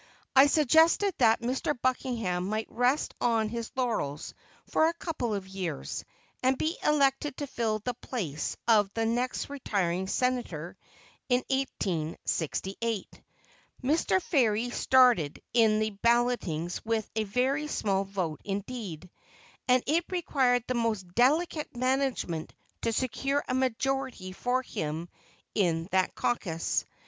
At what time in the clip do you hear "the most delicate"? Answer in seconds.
20.67-21.77